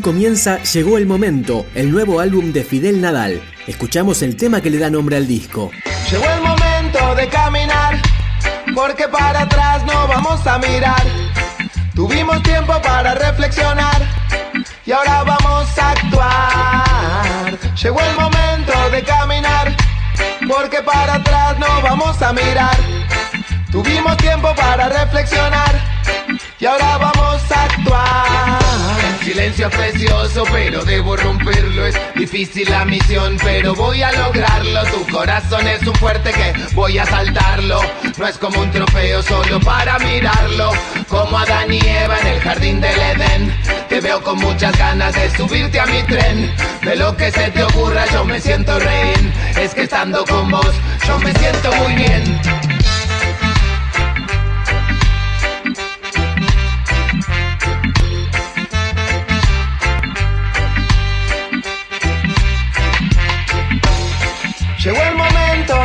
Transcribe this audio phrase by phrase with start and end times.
[0.00, 3.40] Comienza Llegó el Momento, el nuevo álbum de Fidel Nadal.
[3.66, 5.70] Escuchamos el tema que le da nombre al disco.
[6.10, 8.00] Llegó el momento de caminar,
[8.74, 11.02] porque para atrás no vamos a mirar.
[11.94, 14.02] Tuvimos tiempo para reflexionar
[14.84, 17.58] y ahora vamos a actuar.
[17.82, 19.76] Llegó el momento de caminar,
[20.48, 22.76] porque para atrás no vamos a mirar.
[23.70, 25.80] Tuvimos tiempo para reflexionar
[26.58, 28.53] y ahora vamos a actuar.
[29.34, 31.84] Silencio es precioso, pero debo romperlo.
[31.86, 34.84] Es difícil la misión, pero voy a lograrlo.
[34.84, 37.80] Tu corazón es un fuerte que voy a saltarlo.
[38.16, 40.70] No es como un trofeo solo para mirarlo.
[41.08, 43.52] Como Adán y Eva en el jardín del Edén.
[43.88, 46.54] Te veo con muchas ganas de subirte a mi tren.
[46.82, 49.32] De lo que se te ocurra, yo me siento rehén.
[49.60, 50.72] Es que estando con vos,
[51.08, 52.73] yo me siento muy bien.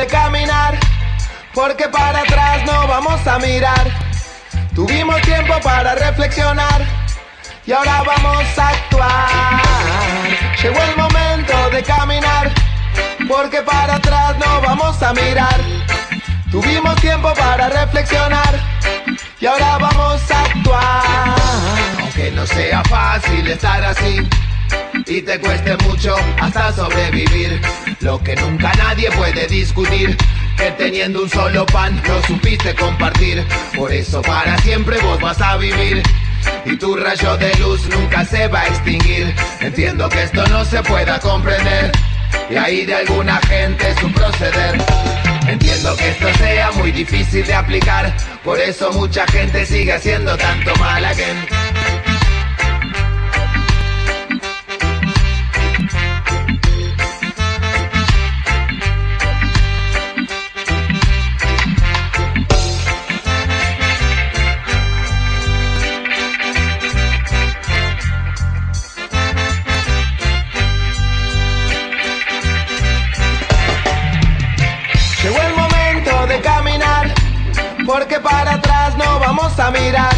[0.00, 0.78] De caminar,
[1.52, 3.86] porque para atrás no vamos a mirar.
[4.74, 6.86] Tuvimos tiempo para reflexionar
[7.66, 9.62] y ahora vamos a actuar.
[10.62, 12.50] Llegó el momento de caminar,
[13.28, 15.60] porque para atrás no vamos a mirar.
[16.50, 18.58] Tuvimos tiempo para reflexionar
[19.38, 21.34] y ahora vamos a actuar.
[22.00, 24.26] Aunque no sea fácil estar así
[25.06, 27.60] y te cueste mucho hasta sobrevivir.
[28.00, 30.16] Lo que nunca nadie puede discutir.
[30.56, 33.44] Que teniendo un solo pan lo supiste compartir.
[33.76, 36.02] Por eso para siempre vos vas a vivir.
[36.64, 39.34] Y tu rayo de luz nunca se va a extinguir.
[39.60, 41.92] Entiendo que esto no se pueda comprender.
[42.50, 44.78] Y ahí de alguna gente su proceder.
[45.46, 48.14] Entiendo que esto sea muy difícil de aplicar.
[48.44, 51.59] Por eso mucha gente sigue haciendo tanto mal again.
[78.10, 80.12] Porque para atrás no vamos a mirar.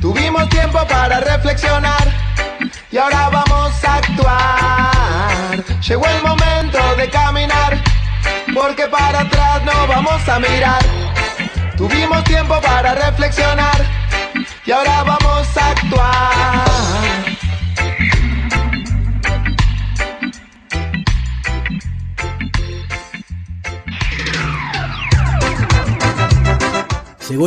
[0.00, 2.08] Tuvimos tiempo para reflexionar
[2.90, 5.64] y ahora vamos a actuar.
[5.86, 7.76] Llegó el momento de caminar,
[8.54, 10.82] porque para atrás no vamos a mirar.
[11.76, 13.84] Tuvimos tiempo para reflexionar
[14.64, 16.23] y ahora vamos a actuar.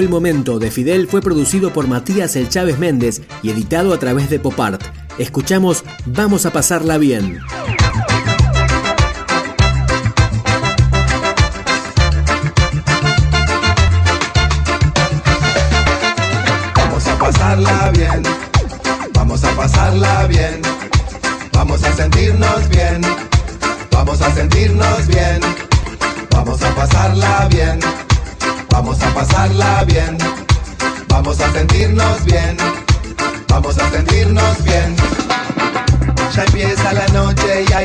[0.00, 4.28] El momento de Fidel fue producido por Matías El Chávez Méndez y editado a través
[4.28, 4.82] de Popart.
[5.18, 7.38] Escuchamos Vamos a pasarla bien.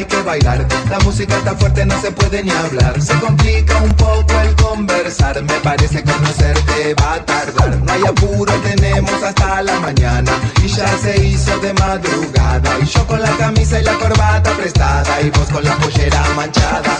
[0.00, 0.66] Hay que bailar.
[0.88, 3.00] La música está fuerte, no se puede ni hablar.
[3.00, 5.42] Se complica un poco el conversar.
[5.42, 7.76] Me parece que conocerte va a tardar.
[7.82, 10.32] No hay apuro, tenemos hasta la mañana.
[10.64, 12.78] Y ya se hizo de madrugada.
[12.82, 15.20] Y yo con la camisa y la corbata prestada.
[15.20, 16.96] Y vos con la pollera manchada.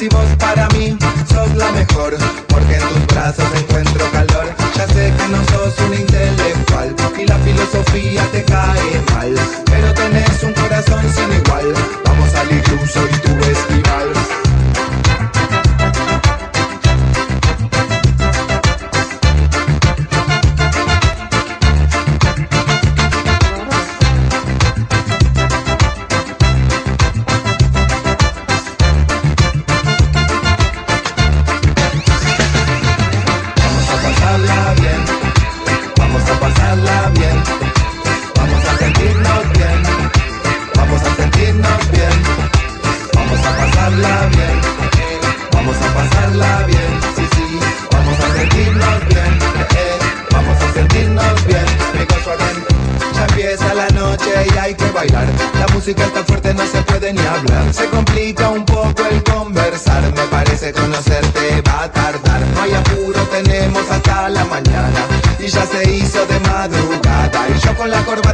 [0.00, 0.96] Si vos para mí
[1.28, 2.16] sos la mejor,
[2.48, 4.46] porque en tus brazos encuentro calor.
[4.74, 9.34] Ya sé que no sos un intelectual y la filosofía te cae mal,
[55.90, 57.74] música está fuerte, no se puede ni hablar.
[57.74, 62.40] Se complica un poco el conversar, me parece conocerte va a tardar.
[62.54, 65.06] No hay apuro, tenemos hasta la mañana.
[65.40, 67.48] Y ya se hizo de madrugada.
[67.48, 68.29] Y yo con la corbata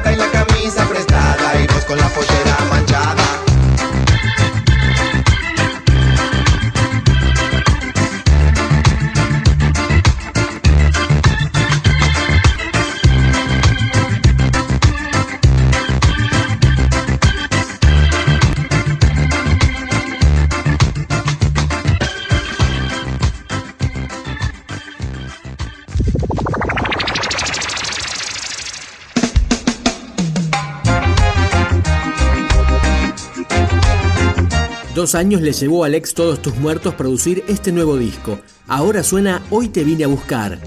[34.97, 38.39] Dos años le llevó al ex Todos Tus Muertos producir este nuevo disco.
[38.67, 40.59] Ahora suena Hoy te vine a buscar.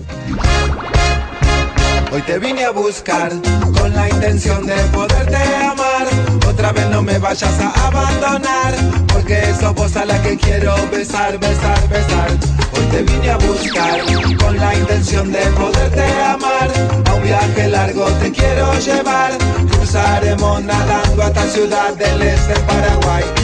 [2.11, 3.31] Hoy te vine a buscar
[3.75, 6.07] con la intención de poderte amar.
[6.47, 8.75] Otra vez no me vayas a abandonar,
[9.11, 12.29] porque sos vos a la que quiero besar, besar, besar.
[12.77, 13.99] Hoy te vine a buscar
[14.37, 16.69] con la intención de poderte amar.
[17.07, 19.35] A un viaje largo te quiero llevar.
[19.71, 23.38] Cruzaremos nadando hasta Ciudad del Este, Paraguay.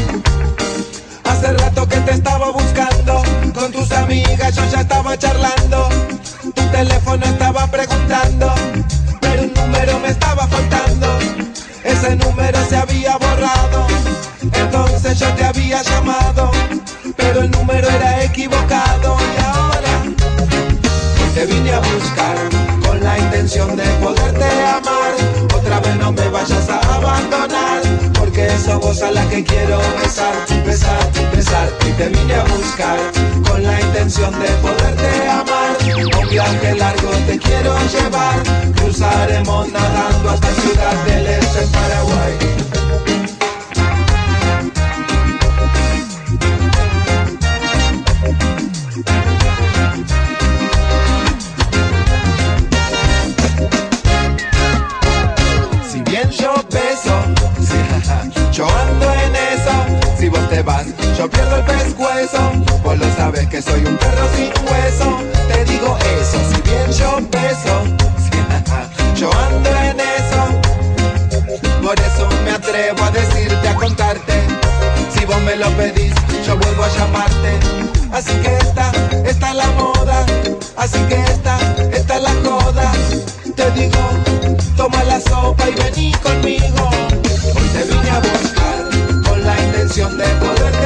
[1.46, 3.22] Hace rato que te estaba buscando,
[3.54, 5.90] con tus amigas yo ya estaba charlando.
[6.42, 8.52] Tu teléfono estaba preguntando,
[9.22, 11.08] pero un número me estaba faltando.
[11.84, 13.86] Ese número se había borrado,
[14.54, 16.50] entonces yo te había llamado,
[17.16, 20.02] pero el número era equivocado y ahora
[21.36, 22.38] te vine a buscar
[22.88, 25.14] con la intención de poderte amar.
[25.56, 27.65] Otra vez no me vayas a abandonar
[28.66, 30.34] sos vos a la que quiero besar,
[30.66, 32.98] besar, besar y te vine a buscar
[33.48, 35.78] con la intención de poderte amar.
[36.22, 38.44] Un viaje largo te quiero llevar,
[38.76, 42.75] cruzaremos nadando hasta Ciudad del Este Paraguay.
[72.76, 74.34] Atrevo a decirte, a contarte.
[75.14, 76.14] Si vos me lo pedís,
[76.46, 77.60] yo vuelvo a llamarte.
[78.12, 78.92] Así que esta,
[79.26, 80.26] esta es la moda.
[80.76, 81.58] Así que esta,
[81.92, 82.92] esta es la joda.
[83.56, 84.04] Te digo,
[84.76, 86.90] toma la sopa y vení conmigo.
[87.56, 90.86] Hoy te vine a buscar con la intención de poderte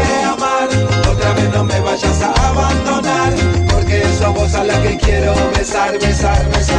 [1.54, 3.34] no me vayas a abandonar,
[3.70, 6.79] porque sos vos a la que quiero besar, besar, besar.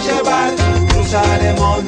[0.00, 0.54] Llevar,
[0.88, 1.87] cruzaremos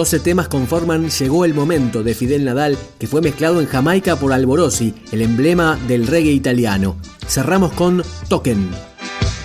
[0.00, 4.32] 12 temas conforman Llegó el Momento de Fidel Nadal, que fue mezclado en Jamaica por
[4.32, 6.96] Alborosi, el emblema del reggae italiano.
[7.28, 8.70] Cerramos con Toquen.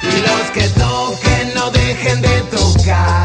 [0.01, 3.24] Y los que toquen no dejen de tocar.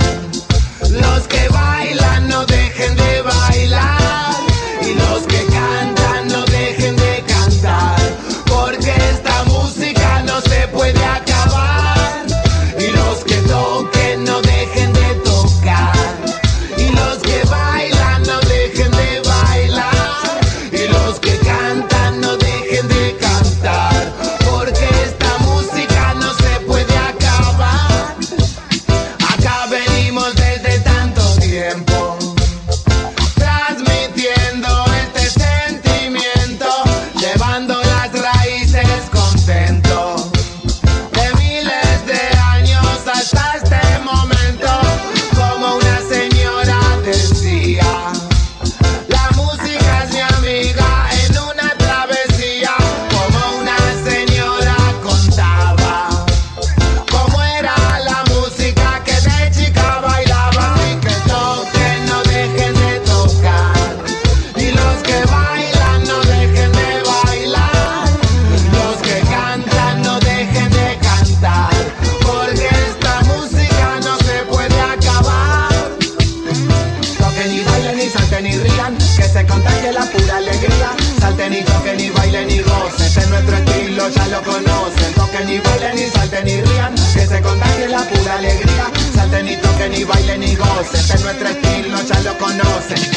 [90.01, 93.10] Y bailen y gocen, este es nuestro estilo, ya lo conocen.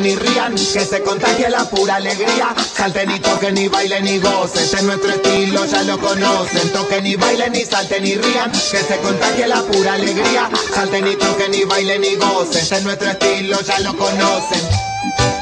[0.00, 2.54] Ni rían, que se contagie la pura alegría.
[2.76, 6.72] Salten y toquen, ni bailen, ni gocen, este es nuestro estilo, ya lo conocen.
[6.72, 10.50] Toquen y bailen, ni salten, ni rían, que se contagie la pura alegría.
[10.74, 15.41] Salten y toquen, ni bailen, ni gocen, este es nuestro estilo, ya lo conocen.